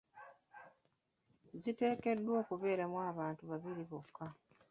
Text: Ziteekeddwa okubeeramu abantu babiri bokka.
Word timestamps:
Ziteekeddwa 1.61 2.33
okubeeramu 2.41 2.97
abantu 3.11 3.41
babiri 3.51 3.83
bokka. 3.89 4.27